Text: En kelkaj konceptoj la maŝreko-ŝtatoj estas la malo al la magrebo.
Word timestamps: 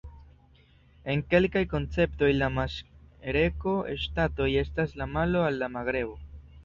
En 1.13 1.19
kelkaj 1.33 1.61
konceptoj 1.73 2.29
la 2.37 2.49
maŝreko-ŝtatoj 2.55 4.49
estas 4.63 4.97
la 5.03 5.09
malo 5.19 5.45
al 5.51 5.61
la 5.65 5.69
magrebo. 5.77 6.19